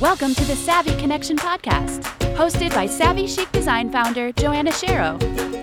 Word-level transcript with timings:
Welcome 0.00 0.34
to 0.34 0.44
the 0.46 0.56
Savvy 0.56 0.96
Connection 0.96 1.36
podcast, 1.36 2.00
hosted 2.34 2.74
by 2.74 2.86
Savvy 2.86 3.26
Chic 3.26 3.52
Design 3.52 3.92
founder 3.92 4.32
Joanna 4.32 4.70
Shero. 4.70 5.18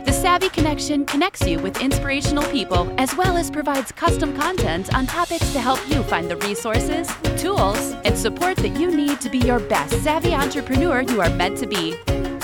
The 0.05 0.11
Savvy 0.11 0.49
Connection 0.49 1.07
connects 1.07 1.41
you 1.47 1.57
with 1.57 1.81
inspirational 1.81 2.43
people 2.51 2.93
as 2.99 3.15
well 3.15 3.35
as 3.35 3.49
provides 3.49 3.91
custom 3.91 4.37
content 4.37 4.93
on 4.93 5.07
topics 5.07 5.51
to 5.53 5.59
help 5.59 5.79
you 5.89 6.03
find 6.03 6.29
the 6.29 6.35
resources, 6.35 7.09
tools, 7.35 7.93
and 8.05 8.15
support 8.15 8.57
that 8.57 8.79
you 8.79 8.95
need 8.95 9.19
to 9.21 9.29
be 9.31 9.39
your 9.39 9.59
best 9.59 10.03
savvy 10.03 10.35
entrepreneur 10.35 11.01
you 11.01 11.19
are 11.19 11.31
meant 11.31 11.57
to 11.57 11.65
be. 11.65 11.97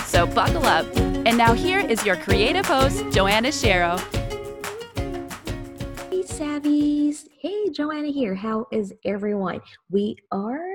So 0.05 0.25
buckle 0.25 0.65
up. 0.65 0.87
And 0.97 1.37
now 1.37 1.53
here 1.53 1.81
is 1.81 2.03
your 2.03 2.15
creative 2.15 2.65
host, 2.65 3.05
Joanna 3.11 3.49
Shero. 3.49 3.99
Hey 6.09 6.23
Savvies! 6.23 7.27
Hey 7.39 7.69
Joanna 7.69 8.07
here. 8.07 8.33
How 8.33 8.65
is 8.71 8.93
everyone? 9.05 9.61
We 9.91 10.17
are 10.31 10.72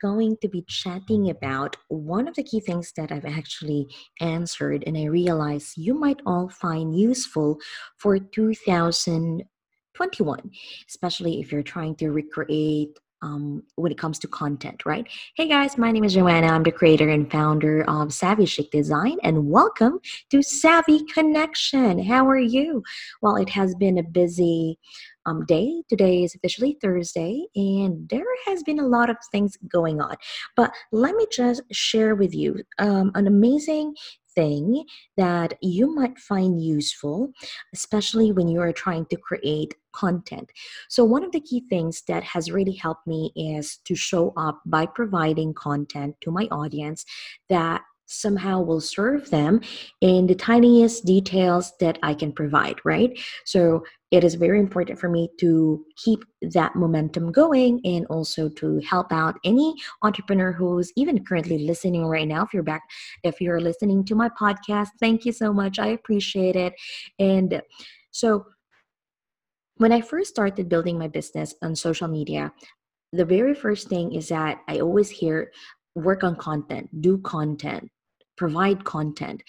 going 0.00 0.36
to 0.42 0.48
be 0.48 0.64
chatting 0.68 1.30
about 1.30 1.76
one 1.88 2.28
of 2.28 2.34
the 2.34 2.42
key 2.42 2.60
things 2.60 2.92
that 2.96 3.12
I've 3.12 3.24
actually 3.24 3.86
answered 4.20 4.84
and 4.86 4.96
I 4.96 5.04
realize 5.04 5.72
you 5.76 5.94
might 5.94 6.20
all 6.26 6.48
find 6.48 6.98
useful 6.98 7.58
for 7.98 8.18
2021, 8.18 10.50
especially 10.88 11.40
if 11.40 11.52
you're 11.52 11.62
trying 11.62 11.94
to 11.96 12.10
recreate 12.10 12.98
um, 13.22 13.62
when 13.76 13.92
it 13.92 13.98
comes 13.98 14.18
to 14.20 14.28
content, 14.28 14.84
right? 14.86 15.06
Hey 15.36 15.48
guys, 15.48 15.76
my 15.76 15.90
name 15.90 16.04
is 16.04 16.14
Joanna. 16.14 16.48
I'm 16.48 16.62
the 16.62 16.72
creator 16.72 17.08
and 17.08 17.30
founder 17.30 17.84
of 17.88 18.12
Savvy 18.12 18.46
Chic 18.46 18.70
Design, 18.70 19.18
and 19.22 19.48
welcome 19.50 20.00
to 20.30 20.42
Savvy 20.42 21.04
Connection. 21.04 22.02
How 22.02 22.28
are 22.28 22.38
you? 22.38 22.82
Well, 23.22 23.36
it 23.36 23.48
has 23.50 23.74
been 23.74 23.98
a 23.98 24.02
busy 24.02 24.78
um, 25.26 25.44
day. 25.46 25.82
Today 25.88 26.22
is 26.22 26.34
officially 26.34 26.78
Thursday, 26.80 27.46
and 27.54 28.08
there 28.08 28.24
has 28.46 28.62
been 28.62 28.78
a 28.78 28.86
lot 28.86 29.10
of 29.10 29.16
things 29.30 29.56
going 29.68 30.00
on. 30.00 30.16
But 30.56 30.72
let 30.92 31.14
me 31.14 31.26
just 31.30 31.62
share 31.72 32.14
with 32.14 32.34
you 32.34 32.62
um, 32.78 33.10
an 33.14 33.26
amazing 33.26 33.94
thing 34.38 34.84
that 35.16 35.54
you 35.60 35.92
might 35.92 36.16
find 36.18 36.62
useful, 36.62 37.32
especially 37.74 38.30
when 38.30 38.46
you 38.46 38.60
are 38.60 38.72
trying 38.72 39.04
to 39.06 39.16
create 39.16 39.74
content. 39.92 40.48
So, 40.88 41.04
one 41.04 41.24
of 41.24 41.32
the 41.32 41.40
key 41.40 41.64
things 41.68 42.02
that 42.06 42.22
has 42.22 42.50
really 42.50 42.76
helped 42.84 43.06
me 43.06 43.32
is 43.34 43.78
to 43.86 43.94
show 43.96 44.32
up 44.36 44.60
by 44.64 44.86
providing 44.86 45.54
content 45.54 46.14
to 46.20 46.30
my 46.30 46.44
audience 46.52 47.04
that 47.48 47.82
somehow 48.08 48.60
will 48.60 48.80
serve 48.80 49.30
them 49.30 49.60
in 50.00 50.26
the 50.26 50.34
tiniest 50.34 51.04
details 51.04 51.72
that 51.78 51.98
I 52.02 52.14
can 52.14 52.32
provide, 52.32 52.76
right? 52.84 53.16
So 53.44 53.84
it 54.10 54.24
is 54.24 54.34
very 54.34 54.58
important 54.58 54.98
for 54.98 55.10
me 55.10 55.28
to 55.40 55.84
keep 55.96 56.24
that 56.40 56.74
momentum 56.74 57.30
going 57.30 57.80
and 57.84 58.06
also 58.06 58.48
to 58.48 58.80
help 58.80 59.12
out 59.12 59.36
any 59.44 59.74
entrepreneur 60.02 60.52
who's 60.52 60.90
even 60.96 61.22
currently 61.22 61.58
listening 61.58 62.06
right 62.06 62.26
now. 62.26 62.44
If 62.44 62.54
you're 62.54 62.62
back, 62.62 62.82
if 63.22 63.40
you're 63.40 63.60
listening 63.60 64.04
to 64.06 64.14
my 64.14 64.30
podcast, 64.30 64.88
thank 64.98 65.26
you 65.26 65.32
so 65.32 65.52
much. 65.52 65.78
I 65.78 65.88
appreciate 65.88 66.56
it. 66.56 66.72
And 67.18 67.60
so 68.10 68.46
when 69.76 69.92
I 69.92 70.00
first 70.00 70.30
started 70.30 70.68
building 70.68 70.98
my 70.98 71.08
business 71.08 71.54
on 71.62 71.76
social 71.76 72.08
media, 72.08 72.52
the 73.12 73.24
very 73.24 73.54
first 73.54 73.88
thing 73.88 74.14
is 74.14 74.28
that 74.28 74.60
I 74.66 74.80
always 74.80 75.10
hear 75.10 75.52
work 75.94 76.24
on 76.24 76.36
content, 76.36 76.88
do 77.00 77.18
content, 77.18 77.90
provide 78.38 78.84
content. 78.84 79.42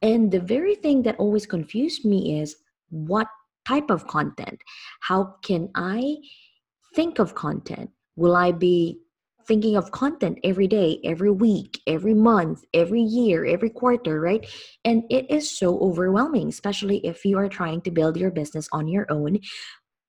And 0.00 0.30
the 0.30 0.40
very 0.40 0.76
thing 0.76 1.02
that 1.02 1.16
always 1.18 1.44
confused 1.44 2.04
me 2.04 2.40
is 2.40 2.56
what 2.90 3.28
type 3.66 3.90
of 3.90 4.06
content? 4.06 4.60
How 5.00 5.36
can 5.42 5.68
I 5.74 6.16
think 6.94 7.18
of 7.18 7.34
content? 7.34 7.90
Will 8.16 8.36
I 8.36 8.52
be 8.52 9.00
thinking 9.46 9.76
of 9.76 9.90
content 9.90 10.38
every 10.44 10.68
day, 10.68 11.00
every 11.04 11.30
week, 11.30 11.80
every 11.86 12.14
month, 12.14 12.64
every 12.74 13.02
year, 13.02 13.44
every 13.44 13.70
quarter, 13.70 14.20
right? 14.20 14.48
And 14.84 15.02
it 15.10 15.30
is 15.30 15.50
so 15.50 15.78
overwhelming, 15.80 16.48
especially 16.48 16.98
if 17.04 17.24
you 17.24 17.38
are 17.38 17.48
trying 17.48 17.80
to 17.82 17.90
build 17.90 18.16
your 18.16 18.30
business 18.30 18.68
on 18.72 18.86
your 18.88 19.06
own 19.10 19.40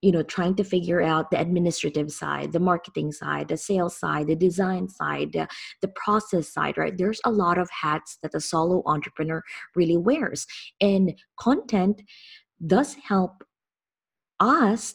you 0.04 0.12
know 0.12 0.22
trying 0.22 0.54
to 0.54 0.64
figure 0.64 1.02
out 1.02 1.30
the 1.30 1.40
administrative 1.40 2.10
side 2.12 2.52
the 2.52 2.60
marketing 2.60 3.10
side 3.10 3.48
the 3.48 3.56
sales 3.56 3.96
side 3.96 4.26
the 4.26 4.36
design 4.36 4.88
side 4.88 5.32
the, 5.32 5.46
the 5.82 5.92
process 6.04 6.52
side 6.52 6.74
right? 6.76 6.96
There's 6.96 7.20
a 7.24 7.30
lot 7.30 7.58
of 7.58 7.68
hats 7.70 8.18
that 8.22 8.34
a 8.34 8.40
solo 8.40 8.82
entrepreneur 8.86 9.42
really 9.74 9.96
wears. 9.96 10.46
And 10.80 11.14
content 11.38 12.02
does 12.66 12.94
help 12.94 13.44
us 14.40 14.94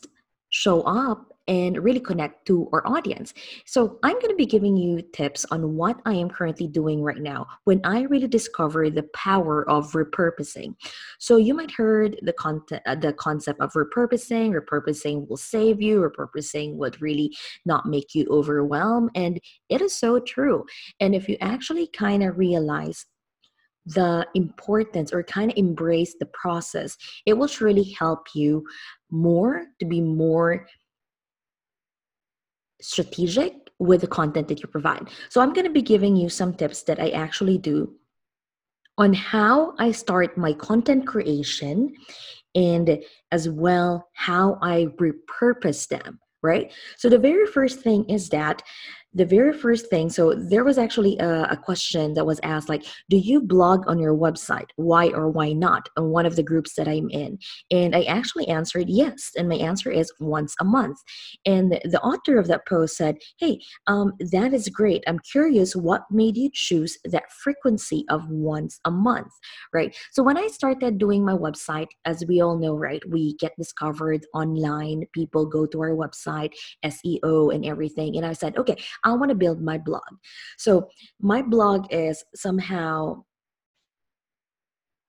show 0.50 0.82
up 0.82 1.29
and 1.50 1.84
really 1.84 2.00
connect 2.00 2.46
to 2.48 2.70
our 2.72 2.88
audience. 2.88 3.34
So, 3.66 4.00
I'm 4.04 4.14
going 4.14 4.30
to 4.30 4.36
be 4.36 4.46
giving 4.46 4.78
you 4.78 5.02
tips 5.02 5.46
on 5.52 5.76
what 5.76 6.00
I 6.06 6.14
am 6.14 6.30
currently 6.30 6.68
doing 6.68 7.04
right 7.04 7.22
now 7.22 7.48
when 7.66 7.82
I 7.84 8.04
really 8.04 8.28
discover 8.28 8.90
the 8.90 9.04
power 9.14 9.70
of 9.70 9.92
repurposing. 9.92 10.76
So, 11.20 11.36
you 11.36 11.54
might 11.54 11.72
heard 11.72 12.18
the 12.22 12.34
content 12.34 12.84
uh, 12.86 12.96
the 12.96 13.12
concept 13.12 13.60
of 13.60 13.74
repurposing, 13.74 14.54
repurposing 14.58 15.28
will 15.28 15.38
save 15.38 15.82
you, 15.82 16.00
repurposing 16.00 16.76
would 16.76 17.02
really 17.02 17.36
not 17.66 17.86
make 17.86 18.16
you 18.16 18.26
overwhelmed 18.30 19.10
and 19.16 19.40
it 19.70 19.82
is 19.82 19.94
so 19.94 20.20
true. 20.20 20.66
And 21.00 21.16
if 21.16 21.28
you 21.28 21.38
actually 21.42 21.88
kind 21.88 22.24
of 22.24 22.38
realize 22.38 23.06
the 23.86 24.28
importance 24.36 25.12
or 25.12 25.24
kind 25.24 25.52
of 25.52 25.58
embrace 25.58 26.16
the 26.20 26.28
process, 26.28 26.96
it 27.26 27.34
will 27.34 27.50
really 27.60 27.96
help 27.98 28.28
you 28.36 28.64
more 29.10 29.66
to 29.80 29.86
be 29.86 30.00
more 30.00 30.68
strategic 32.82 33.54
with 33.80 34.02
the 34.02 34.08
content 34.08 34.48
that 34.50 34.62
you 34.62 34.68
provide. 34.68 35.10
So 35.30 35.42
I'm 35.42 35.54
going 35.54 35.66
to 35.66 35.72
be 35.72 35.82
giving 35.82 36.16
you 36.16 36.30
some 36.30 36.54
tips 36.54 36.84
that 36.84 37.00
I 37.00 37.10
actually 37.10 37.58
do 37.58 37.96
on 38.98 39.14
how 39.14 39.74
I 39.80 39.92
start 39.92 40.38
my 40.38 40.54
content 40.54 41.08
creation 41.08 41.94
and 42.56 43.02
as 43.32 43.48
well 43.48 44.10
how 44.14 44.58
I 44.62 44.88
repurpose 45.00 45.88
them, 45.88 46.20
right? 46.44 46.72
So 46.98 47.08
the 47.08 47.18
very 47.18 47.46
first 47.46 47.80
thing 47.80 48.04
is 48.10 48.30
that 48.30 48.62
the 49.14 49.26
very 49.26 49.54
first 49.54 49.90
thing 49.90 50.10
so 50.10 50.36
there 50.36 50.64
was 50.64 50.78
actually 50.78 51.18
a, 51.18 51.44
a, 51.46 51.58
question 51.58 52.14
that 52.14 52.26
was 52.26 52.40
asked 52.44 52.70
like 52.70 52.86
do 53.10 53.18
you 53.18 53.42
blog 53.42 53.88
on 53.88 54.00
your 54.00 54.16
website? 54.16 54.70
Why 54.76 55.08
or 55.10 55.30
why 55.30 55.54
not? 55.54 55.90
on 55.98 56.10
one 56.10 56.26
of 56.26 56.36
the 56.36 56.44
groups 56.44 56.76
that 56.76 56.88
i'm 56.88 57.10
in. 57.10 57.38
And 57.72 57.96
i 57.96 58.04
actually 58.04 58.48
answered 58.48 58.86
yes 58.88 59.32
and 59.36 59.50
my 59.50 59.56
answer 59.56 59.92
is 59.92 60.12
once 60.20 60.56
a 60.60 60.64
month. 60.64 61.00
And 61.46 61.72
the, 61.72 62.00
author 62.02 62.38
of 62.38 62.48
that 62.48 62.68
post 62.68 62.98
said 62.98 63.18
hey 63.40 63.60
um, 63.88 64.14
that 64.32 64.54
is 64.54 64.70
great. 64.70 65.04
I'm 65.08 65.20
curious 65.20 65.76
what 65.76 66.04
made 66.12 66.38
you 66.38 66.50
choose 66.54 66.98
that 67.06 67.32
frequency 67.32 68.06
of 68.10 68.28
once 68.30 68.80
a 68.86 68.92
month 68.92 69.34
right? 69.74 69.96
So 70.12 70.24
when 70.24 70.38
i 70.38 70.48
started 70.48 70.98
doing 70.98 71.26
my 71.26 71.34
website 71.34 71.88
as 72.06 72.24
we 72.28 72.42
all 72.42 72.58
know 72.58 72.76
right 72.76 73.02
we 73.10 73.36
get 73.38 73.54
discovered 73.58 74.26
online. 74.34 75.06
People 75.14 75.46
go 75.46 75.66
to 75.66 75.82
our 75.82 75.96
website 75.96 76.54
seo 76.86 77.54
and 77.54 77.66
everything. 77.66 78.18
And 78.18 78.26
i 78.26 78.34
said 78.34 78.56
okay 78.58 78.78
I 79.04 79.14
want 79.14 79.30
to 79.30 79.36
build 79.36 79.62
my 79.62 79.78
blog. 79.78 80.02
So 80.58 80.90
my 81.20 81.42
blog 81.42 81.88
is 81.92 82.24
somehow 82.36 83.24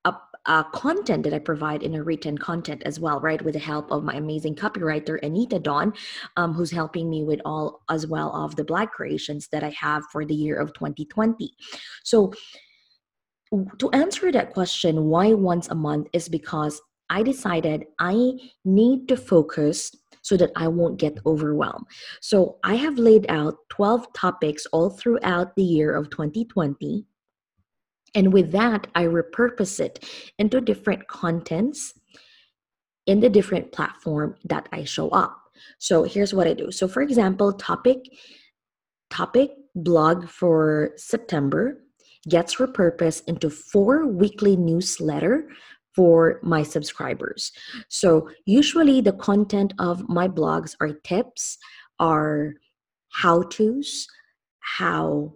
a, 0.04 0.14
a, 0.46 0.64
content 0.72 1.24
that 1.24 1.34
I 1.34 1.38
provide 1.38 1.82
in 1.82 1.94
a 1.94 2.02
written 2.02 2.38
content 2.38 2.82
as 2.84 2.98
well, 2.98 3.20
right? 3.20 3.42
With 3.42 3.54
the 3.54 3.60
help 3.60 3.90
of 3.90 4.04
my 4.04 4.14
amazing 4.14 4.54
copywriter 4.54 5.22
Anita 5.22 5.58
Dawn, 5.58 5.92
um, 6.36 6.54
who's 6.54 6.70
helping 6.70 7.10
me 7.10 7.24
with 7.24 7.40
all 7.44 7.82
as 7.90 8.06
well 8.06 8.34
of 8.34 8.56
the 8.56 8.64
blog 8.64 8.90
creations 8.90 9.48
that 9.52 9.62
I 9.62 9.70
have 9.70 10.04
for 10.10 10.24
the 10.24 10.34
year 10.34 10.56
of 10.56 10.72
2020. 10.72 11.52
So 12.04 12.32
to 13.78 13.90
answer 13.90 14.30
that 14.32 14.52
question, 14.52 15.04
why 15.06 15.32
once 15.32 15.68
a 15.68 15.74
month 15.74 16.08
is 16.12 16.28
because 16.28 16.80
I 17.10 17.24
decided 17.24 17.86
I 17.98 18.34
need 18.64 19.08
to 19.08 19.16
focus 19.16 19.94
so 20.22 20.36
that 20.36 20.50
I 20.56 20.68
won't 20.68 20.98
get 20.98 21.18
overwhelmed. 21.26 21.86
So 22.20 22.58
I 22.64 22.74
have 22.76 22.98
laid 22.98 23.26
out 23.28 23.56
12 23.70 24.12
topics 24.12 24.66
all 24.66 24.90
throughout 24.90 25.56
the 25.56 25.62
year 25.62 25.94
of 25.94 26.10
2020. 26.10 27.04
And 28.14 28.32
with 28.32 28.52
that, 28.52 28.88
I 28.94 29.04
repurpose 29.04 29.80
it 29.80 30.04
into 30.38 30.60
different 30.60 31.06
contents 31.08 31.94
in 33.06 33.20
the 33.20 33.30
different 33.30 33.72
platform 33.72 34.36
that 34.44 34.68
I 34.72 34.84
show 34.84 35.08
up. 35.10 35.36
So 35.78 36.04
here's 36.04 36.34
what 36.34 36.46
I 36.46 36.54
do. 36.54 36.70
So 36.70 36.88
for 36.88 37.02
example, 37.02 37.52
topic 37.52 37.98
topic 39.10 39.50
blog 39.74 40.28
for 40.28 40.92
September 40.96 41.82
gets 42.28 42.56
repurposed 42.56 43.22
into 43.26 43.50
four 43.50 44.06
weekly 44.06 44.56
newsletter 44.56 45.48
for 45.94 46.40
my 46.42 46.62
subscribers. 46.62 47.52
So, 47.88 48.30
usually, 48.46 49.00
the 49.00 49.12
content 49.12 49.74
of 49.78 50.08
my 50.08 50.28
blogs 50.28 50.76
are 50.80 50.92
tips, 51.04 51.58
are 51.98 52.54
how 53.12 53.42
to's, 53.42 54.06
how 54.60 55.34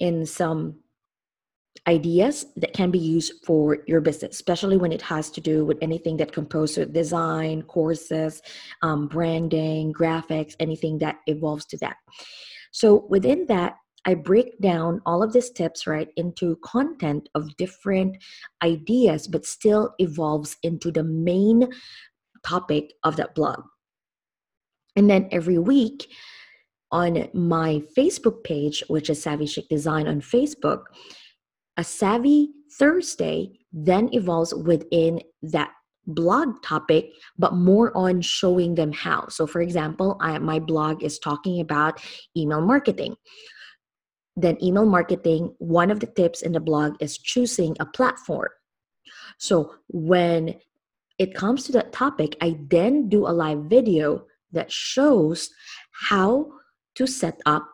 in 0.00 0.26
some 0.26 0.80
ideas 1.86 2.46
that 2.56 2.72
can 2.72 2.90
be 2.90 2.98
used 2.98 3.44
for 3.44 3.78
your 3.86 4.00
business, 4.00 4.34
especially 4.34 4.76
when 4.76 4.92
it 4.92 5.02
has 5.02 5.30
to 5.30 5.40
do 5.40 5.64
with 5.64 5.78
anything 5.80 6.16
that 6.16 6.32
composes 6.32 6.78
with 6.78 6.92
design, 6.92 7.62
courses, 7.62 8.42
um, 8.82 9.06
branding, 9.06 9.92
graphics, 9.92 10.54
anything 10.58 10.98
that 10.98 11.16
evolves 11.26 11.64
to 11.66 11.76
that. 11.78 11.96
So 12.72 13.06
within 13.08 13.46
that, 13.46 13.76
I 14.06 14.14
break 14.14 14.58
down 14.60 15.02
all 15.04 15.22
of 15.22 15.32
these 15.32 15.50
tips, 15.50 15.86
right, 15.86 16.08
into 16.16 16.56
content 16.64 17.28
of 17.34 17.56
different 17.56 18.16
ideas, 18.62 19.26
but 19.26 19.44
still 19.44 19.94
evolves 19.98 20.56
into 20.62 20.92
the 20.92 21.02
main 21.02 21.68
topic 22.46 22.92
of 23.02 23.16
that 23.16 23.34
blog. 23.34 23.64
And 24.94 25.10
then 25.10 25.28
every 25.32 25.58
week 25.58 26.08
on 26.92 27.28
my 27.34 27.82
Facebook 27.96 28.44
page, 28.44 28.82
which 28.86 29.10
is 29.10 29.22
Savvy 29.22 29.46
Chic 29.46 29.68
Design 29.68 30.06
on 30.06 30.20
Facebook, 30.20 30.84
a 31.76 31.82
Savvy 31.84 32.50
Thursday 32.78 33.58
then 33.72 34.08
evolves 34.12 34.54
within 34.54 35.20
that 35.42 35.72
blog 36.06 36.62
topic, 36.62 37.10
but 37.36 37.54
more 37.54 37.94
on 37.96 38.20
showing 38.22 38.76
them 38.76 38.92
how. 38.92 39.26
So, 39.28 39.46
for 39.46 39.60
example, 39.60 40.16
I, 40.20 40.38
my 40.38 40.60
blog 40.60 41.02
is 41.02 41.18
talking 41.18 41.60
about 41.60 42.00
email 42.36 42.60
marketing 42.60 43.16
then 44.36 44.62
email 44.62 44.84
marketing, 44.84 45.54
one 45.58 45.90
of 45.90 46.00
the 46.00 46.06
tips 46.06 46.42
in 46.42 46.52
the 46.52 46.60
blog 46.60 46.94
is 47.00 47.18
choosing 47.18 47.76
a 47.80 47.86
platform. 47.86 48.50
So 49.38 49.74
when 49.88 50.56
it 51.18 51.34
comes 51.34 51.64
to 51.64 51.72
that 51.72 51.92
topic, 51.92 52.36
I 52.40 52.58
then 52.68 53.08
do 53.08 53.26
a 53.26 53.32
live 53.32 53.64
video 53.64 54.26
that 54.52 54.70
shows 54.70 55.50
how 55.90 56.52
to 56.96 57.06
set 57.06 57.40
up 57.46 57.66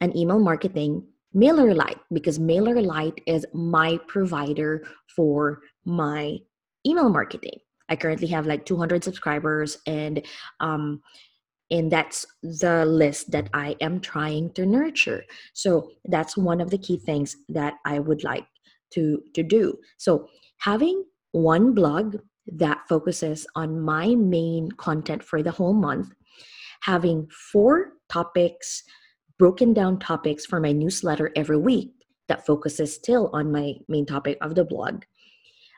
an 0.00 0.16
email 0.16 0.38
marketing 0.38 1.06
MailerLite 1.34 2.00
because 2.12 2.38
MailerLite 2.38 3.18
is 3.26 3.46
my 3.52 3.98
provider 4.08 4.84
for 5.14 5.60
my 5.84 6.38
email 6.86 7.08
marketing. 7.08 7.58
I 7.88 7.96
currently 7.96 8.26
have 8.28 8.46
like 8.46 8.64
200 8.64 9.04
subscribers 9.04 9.78
and 9.86 10.22
um, 10.60 11.02
and 11.70 11.90
that's 11.90 12.26
the 12.42 12.84
list 12.86 13.30
that 13.32 13.48
I 13.52 13.76
am 13.80 14.00
trying 14.00 14.50
to 14.52 14.66
nurture. 14.66 15.24
So 15.52 15.90
that's 16.04 16.36
one 16.36 16.60
of 16.60 16.70
the 16.70 16.78
key 16.78 16.98
things 16.98 17.36
that 17.48 17.74
I 17.84 17.98
would 17.98 18.22
like 18.24 18.46
to 18.92 19.20
to 19.34 19.42
do. 19.42 19.78
So 19.96 20.28
having 20.58 21.04
one 21.32 21.74
blog 21.74 22.16
that 22.46 22.86
focuses 22.88 23.46
on 23.56 23.80
my 23.80 24.14
main 24.14 24.70
content 24.72 25.22
for 25.22 25.42
the 25.42 25.50
whole 25.50 25.74
month, 25.74 26.12
having 26.82 27.28
four 27.52 27.94
topics, 28.08 28.84
broken 29.38 29.74
down 29.74 29.98
topics 29.98 30.46
for 30.46 30.60
my 30.60 30.72
newsletter 30.72 31.32
every 31.34 31.58
week 31.58 31.90
that 32.28 32.46
focuses 32.46 32.94
still 32.94 33.30
on 33.32 33.50
my 33.50 33.74
main 33.88 34.06
topic 34.06 34.38
of 34.40 34.54
the 34.54 34.64
blog, 34.64 35.02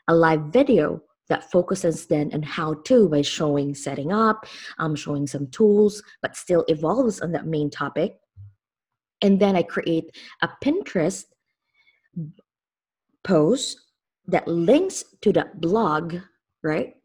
a 0.07 0.13
live 0.13 0.41
video 0.53 1.01
that 1.29 1.49
focuses 1.51 2.07
then 2.07 2.31
on 2.33 2.41
how 2.41 2.73
to 2.85 3.07
by 3.07 3.21
showing 3.21 3.73
setting 3.73 4.11
up, 4.11 4.45
um, 4.79 4.95
showing 4.95 5.27
some 5.27 5.47
tools, 5.47 6.01
but 6.21 6.35
still 6.35 6.65
evolves 6.67 7.21
on 7.21 7.31
that 7.31 7.45
main 7.45 7.69
topic. 7.69 8.17
And 9.21 9.39
then 9.39 9.55
I 9.55 9.63
create 9.63 10.15
a 10.41 10.49
Pinterest 10.63 11.25
post 13.23 13.79
that 14.27 14.47
links 14.47 15.03
to 15.21 15.33
that 15.33 15.61
blog, 15.61 16.15
right? 16.63 16.95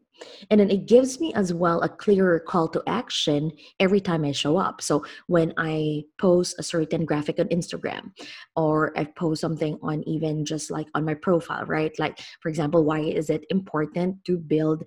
And 0.49 0.59
then 0.59 0.69
it 0.69 0.87
gives 0.87 1.19
me 1.19 1.33
as 1.33 1.53
well 1.53 1.81
a 1.81 1.89
clearer 1.89 2.39
call 2.39 2.67
to 2.69 2.83
action 2.87 3.51
every 3.79 3.99
time 3.99 4.23
I 4.23 4.31
show 4.31 4.57
up. 4.57 4.81
So 4.81 5.05
when 5.27 5.53
I 5.57 6.03
post 6.19 6.55
a 6.57 6.63
certain 6.63 7.05
graphic 7.05 7.39
on 7.39 7.47
Instagram 7.47 8.11
or 8.55 8.97
I 8.97 9.05
post 9.05 9.41
something 9.41 9.77
on 9.81 10.07
even 10.07 10.45
just 10.45 10.71
like 10.71 10.87
on 10.95 11.05
my 11.05 11.13
profile, 11.13 11.65
right? 11.65 11.97
Like, 11.99 12.19
for 12.41 12.49
example, 12.49 12.83
why 12.83 12.99
is 12.99 13.29
it 13.29 13.45
important 13.49 14.23
to 14.25 14.37
build 14.37 14.83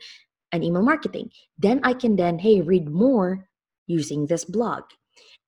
an 0.52 0.62
email 0.62 0.82
marketing? 0.82 1.30
Then 1.58 1.80
I 1.82 1.92
can 1.92 2.16
then, 2.16 2.38
hey, 2.38 2.60
read 2.60 2.88
more 2.88 3.48
using 3.86 4.26
this 4.26 4.44
blog. 4.44 4.84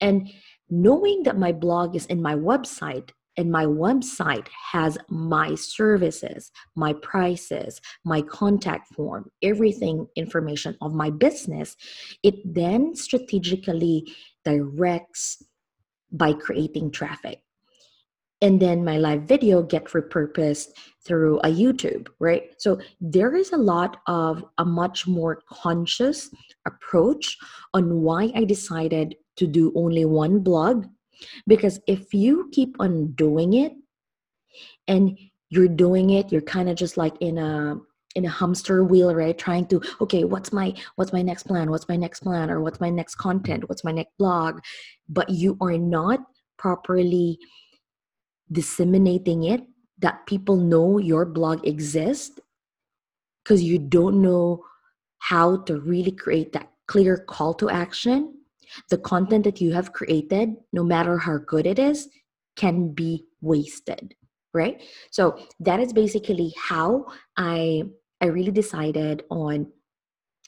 And 0.00 0.30
knowing 0.68 1.22
that 1.24 1.38
my 1.38 1.52
blog 1.52 1.94
is 1.94 2.06
in 2.06 2.22
my 2.22 2.34
website 2.34 3.10
and 3.40 3.50
my 3.50 3.64
website 3.64 4.46
has 4.72 4.98
my 5.08 5.54
services, 5.54 6.52
my 6.76 6.92
prices, 6.92 7.81
my 8.04 8.20
contact 8.20 8.94
form, 8.94 9.31
everything 9.42 10.06
information 10.14 10.76
of 10.82 10.92
my 10.92 11.08
business, 11.08 11.75
it 12.22 12.34
then 12.44 12.94
strategically 12.94 14.14
directs 14.44 15.42
by 16.12 16.34
creating 16.34 16.90
traffic. 16.90 17.40
And 18.42 18.60
then 18.60 18.84
my 18.84 18.98
live 18.98 19.22
video 19.22 19.62
get 19.62 19.87
repurposed 19.87 20.69
through 21.06 21.38
a 21.40 21.48
YouTube, 21.48 22.08
right? 22.19 22.54
So 22.58 22.78
there 23.00 23.34
is 23.34 23.52
a 23.52 23.56
lot 23.56 23.96
of 24.06 24.44
a 24.58 24.66
much 24.66 25.06
more 25.06 25.40
conscious 25.50 26.28
approach 26.66 27.38
on 27.72 28.02
why 28.02 28.32
I 28.34 28.44
decided 28.44 29.14
to 29.37 29.46
do 29.46 29.72
only 29.75 30.04
one 30.04 30.40
blog 30.40 30.84
because 31.46 31.81
if 31.87 32.12
you 32.14 32.49
keep 32.52 32.76
on 32.81 33.12
doing 33.12 33.55
it 33.55 33.72
and 34.88 35.19
you're 35.50 35.69
doing 35.69 36.11
it, 36.11 36.31
you're 36.31 36.40
kind 36.40 36.69
of 36.69 36.76
just 36.76 36.96
like 36.96 37.14
in 37.20 37.38
a 37.38 37.76
in 38.17 38.25
a 38.25 38.31
hamster 38.31 38.82
wheel 38.82 39.14
right? 39.14 39.38
Trying 39.38 39.67
to 39.67 39.81
okay 40.00 40.25
what's 40.25 40.52
my 40.52 40.75
what's 40.96 41.12
my 41.12 41.22
next 41.22 41.44
plan? 41.44 41.70
What's 41.70 41.88
my 41.88 41.96
next 41.96 42.20
plan? 42.20 42.50
Or 42.50 42.61
what's 42.61 42.81
my 42.81 42.90
next 42.90 43.17
content? 43.17 43.69
What's 43.69 43.84
my 43.84 43.93
next 43.93 44.17
blog? 44.19 44.61
But 45.08 45.31
you 45.31 45.56
are 45.61 45.78
not 45.78 46.20
properly 46.58 47.38
disseminating 48.52 49.44
it 49.44 49.62
that 49.99 50.26
people 50.26 50.56
know 50.56 50.99
your 50.99 51.25
blog 51.25 51.66
exists 51.66 52.38
because 53.44 53.62
you 53.62 53.78
don't 53.78 54.20
know 54.20 54.64
how 55.19 55.58
to 55.64 55.81
really 55.81 56.11
create 56.11 56.52
that 56.52 56.70
clear 56.87 57.16
call 57.16 57.55
to 57.55 57.70
action 57.70 58.34
the 58.88 58.99
content 58.99 59.44
that 59.44 59.61
you 59.61 59.72
have 59.72 59.93
created, 59.93 60.55
no 60.72 60.84
matter 60.84 61.19
how 61.19 61.38
good 61.38 61.67
it 61.67 61.78
is, 61.78 62.08
can 62.56 62.93
be 62.93 63.25
wasted, 63.40 64.14
right? 64.52 64.82
So 65.11 65.38
that 65.61 65.81
is 65.81 65.93
basically 65.93 66.52
how 66.58 67.06
I 67.37 67.84
I 68.20 68.26
really 68.26 68.52
decided 68.52 69.25
on 69.31 69.72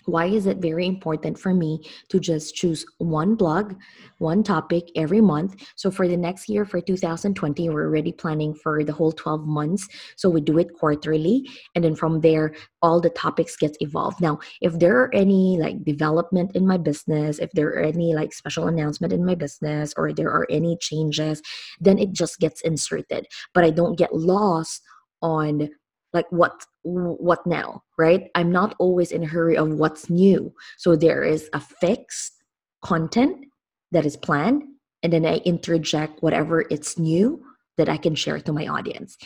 why 0.06 0.26
is 0.26 0.46
it 0.46 0.58
very 0.58 0.86
important 0.86 1.38
for 1.38 1.54
me 1.54 1.80
to 2.08 2.18
just 2.18 2.54
choose 2.54 2.84
one 2.98 3.34
blog 3.34 3.74
one 4.18 4.42
topic 4.42 4.84
every 4.96 5.20
month? 5.20 5.56
So 5.76 5.90
for 5.90 6.06
the 6.06 6.16
next 6.16 6.48
year 6.48 6.64
for 6.64 6.80
2020 6.80 7.68
we're 7.68 7.84
already 7.84 8.12
planning 8.12 8.54
for 8.54 8.84
the 8.84 8.92
whole 8.92 9.12
12 9.12 9.46
months. 9.46 9.88
So 10.16 10.30
we 10.30 10.40
do 10.40 10.58
it 10.58 10.74
quarterly 10.74 11.48
and 11.74 11.84
then 11.84 11.94
from 11.94 12.20
there 12.20 12.54
all 12.82 13.00
the 13.00 13.10
topics 13.10 13.56
gets 13.56 13.76
evolved. 13.80 14.20
Now 14.20 14.38
if 14.60 14.78
there 14.78 14.96
are 15.00 15.14
any 15.14 15.58
like 15.58 15.84
development 15.84 16.54
in 16.54 16.66
my 16.66 16.76
business 16.76 17.38
if 17.38 17.50
there 17.52 17.68
are 17.68 17.82
any 17.82 18.14
like 18.14 18.32
special 18.32 18.68
announcement 18.68 19.12
in 19.12 19.24
my 19.24 19.34
business 19.34 19.92
or 19.96 20.12
there 20.12 20.30
are 20.30 20.46
any 20.50 20.76
changes 20.80 21.42
then 21.80 21.98
it 21.98 22.12
just 22.12 22.38
gets 22.38 22.60
inserted. 22.62 23.26
But 23.54 23.64
i 23.64 23.70
don't 23.70 23.98
get 23.98 24.14
lost 24.14 24.82
on 25.22 25.68
like 26.12 26.26
what 26.30 26.64
what 26.82 27.46
now 27.46 27.82
right? 27.98 28.30
I'm 28.34 28.50
not 28.50 28.74
always 28.78 29.12
in 29.12 29.22
a 29.22 29.28
hurry 29.28 29.56
of 29.56 29.68
what's 29.74 30.10
new. 30.10 30.52
So 30.78 30.96
there 30.96 31.22
is 31.22 31.48
a 31.52 31.60
fixed 31.60 32.42
content 32.82 33.46
that 33.92 34.04
is 34.04 34.16
planned 34.16 34.64
and 35.02 35.12
then 35.12 35.24
i 35.24 35.36
interject 35.38 36.22
whatever 36.22 36.64
it's 36.70 36.98
new 36.98 37.42
that 37.76 37.88
i 37.88 37.96
can 37.96 38.14
share 38.14 38.40
to 38.40 38.52
my 38.52 38.66
audience 38.66 39.16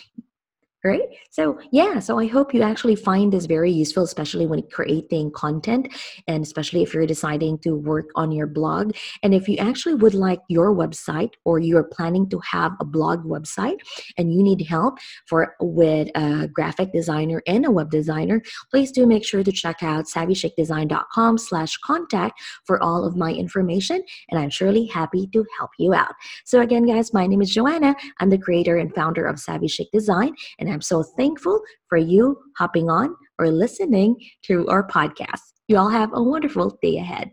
right 0.87 1.09
so 1.31 1.59
yeah 1.73 1.99
so 1.99 2.19
i 2.19 2.27
hope 2.27 2.55
you 2.55 2.63
actually 2.63 2.97
find 2.97 3.33
this 3.33 3.47
very 3.47 3.71
useful 3.71 4.03
especially 4.03 4.47
when 4.47 4.63
creating 4.71 5.31
content 5.33 5.89
and 6.27 6.43
especially 6.43 6.83
if 6.83 6.95
you're 6.95 7.07
deciding 7.07 7.59
to 7.59 7.75
work 7.75 8.11
on 8.15 8.33
your 8.33 8.47
blog. 8.47 8.93
And 9.23 9.35
if 9.35 9.49
you 9.49 9.57
actually 9.59 9.95
would 9.95 10.15
like 10.15 10.41
your 10.49 10.75
website 10.75 11.33
or 11.45 11.59
you're 11.59 11.85
planning 11.85 12.29
to 12.31 12.41
have 12.41 12.73
a 12.81 12.85
blog 12.85 13.25
website 13.25 13.79
and 14.17 14.33
you 14.33 14.43
need 14.43 14.63
help 14.63 14.99
for 15.27 15.55
with 15.61 16.09
a 16.15 16.49
graphic 16.49 16.93
designer 16.93 17.43
and 17.47 17.65
a 17.65 17.71
web 17.71 17.91
designer 17.91 18.43
please 18.71 18.91
do 18.91 19.07
make 19.07 19.25
sure 19.25 19.43
to 19.43 19.53
check 19.53 19.83
out 19.83 20.07
savvychicdesign.com 20.07 21.39
slash 21.39 21.77
contact 21.79 22.41
for 22.65 22.83
all 22.83 23.05
of 23.05 23.17
my 23.17 23.33
information 23.33 24.03
and 24.31 24.41
i'm 24.41 24.51
surely 24.51 24.87
happy 24.87 25.27
to 25.33 25.45
help 25.59 25.71
you 25.79 25.95
out. 25.95 26.15
So 26.45 26.61
again 26.61 26.87
guys 26.87 27.13
my 27.13 27.27
name 27.27 27.43
is 27.43 27.51
joanna. 27.51 27.95
I'm 28.21 28.31
the 28.31 28.39
creator 28.39 28.77
and 28.77 28.95
founder 28.95 29.27
of 29.27 29.39
savvy 29.39 29.69
chic 29.69 29.91
design 29.93 30.35
and 30.59 30.69
I'm 30.77 30.83
so 30.83 31.03
thankful 31.03 31.63
for 31.89 31.97
you 31.97 32.39
hopping 32.59 32.91
on 32.91 33.17
or 33.39 33.51
listening 33.51 34.15
to 34.43 34.69
our 34.69 34.87
podcast. 34.87 35.41
You 35.69 35.79
all 35.79 35.89
have 35.89 36.11
a 36.13 36.23
wonderful 36.23 36.79
day 36.83 36.99
ahead. 36.99 37.33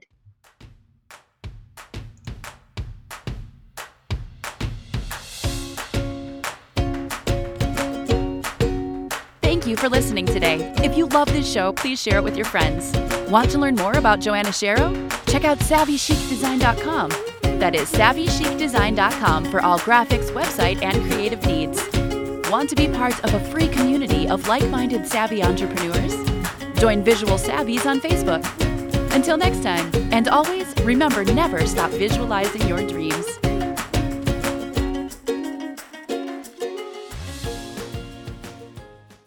Thank 9.42 9.68
you 9.68 9.76
for 9.76 9.90
listening 9.90 10.26
today. 10.26 10.74
If 10.78 10.96
you 10.98 11.08
love 11.08 11.28
this 11.28 11.52
show, 11.52 11.74
please 11.74 12.02
share 12.02 12.20
it 12.20 12.24
with 12.24 12.38
your 12.38 12.46
friends. 12.46 12.96
Want 13.30 13.50
to 13.50 13.60
learn 13.60 13.76
more 13.76 13.98
about 13.98 14.22
Joanna 14.22 14.52
Shero? 14.52 14.94
Check 15.30 15.44
out 15.44 15.58
SavvyChicDesign.com. 15.58 17.10
That 17.60 17.76
is 17.76 17.92
SavvyChicDesign.com 17.92 19.46
for 19.52 19.62
all 19.62 19.80
graphics, 19.80 20.32
website, 20.32 20.82
and 20.82 21.04
creative 21.12 21.46
needs. 21.46 21.93
Want 22.54 22.70
to 22.70 22.76
be 22.76 22.88
part 22.88 23.20
of 23.24 23.34
a 23.34 23.40
free 23.50 23.68
community 23.68 24.28
of 24.28 24.48
like 24.48 24.70
minded 24.70 25.08
savvy 25.08 25.42
entrepreneurs? 25.42 26.14
Join 26.80 27.04
Visual 27.04 27.40
Savvies 27.40 27.88
on 27.88 28.00
Facebook. 28.00 28.46
Until 29.12 29.38
next 29.38 29.64
time, 29.64 29.90
and 30.14 30.28
always 30.28 30.72
remember 30.84 31.26
never 31.26 31.66
stop 31.66 31.90
visualizing 31.90 32.68
your 32.68 32.86
dreams. 32.86 33.26